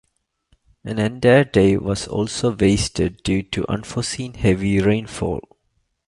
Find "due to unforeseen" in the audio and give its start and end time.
3.21-4.33